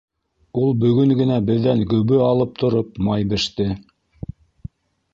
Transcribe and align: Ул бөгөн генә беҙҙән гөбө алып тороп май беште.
Ул 0.61 0.71
бөгөн 0.83 1.13
генә 1.19 1.37
беҙҙән 1.51 1.85
гөбө 1.93 2.23
алып 2.31 2.57
тороп 2.65 3.01
май 3.11 3.31
беште. 3.35 3.71